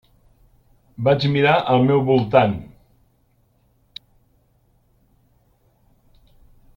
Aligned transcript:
Vaig 1.07 1.25
mirar 1.35 1.51
al 1.73 1.85
meu 1.91 2.01
voltant. 2.07 2.55